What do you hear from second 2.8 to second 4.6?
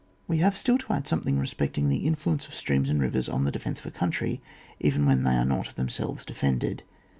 and rivers on the defence of a country,